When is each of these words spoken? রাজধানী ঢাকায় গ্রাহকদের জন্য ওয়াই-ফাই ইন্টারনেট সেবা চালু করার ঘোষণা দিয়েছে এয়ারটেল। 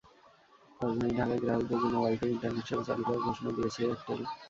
রাজধানী 0.79 1.11
ঢাকায় 1.11 1.41
গ্রাহকদের 1.43 1.79
জন্য 1.83 1.95
ওয়াই-ফাই 1.99 2.31
ইন্টারনেট 2.33 2.65
সেবা 2.67 2.83
চালু 2.87 3.01
করার 3.03 3.25
ঘোষণা 3.27 3.51
দিয়েছে 3.57 3.79
এয়ারটেল। 3.81 4.19